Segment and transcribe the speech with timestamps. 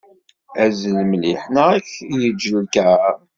[0.63, 3.15] Azzel mliḥ neɣ ad k-yeǧǧ lkar.